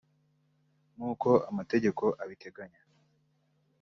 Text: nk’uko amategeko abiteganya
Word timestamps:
nk’uko 0.95 1.29
amategeko 1.49 2.03
abiteganya 2.23 2.79